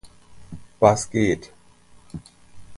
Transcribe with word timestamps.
Was 0.79 1.11
geht? 1.11 1.53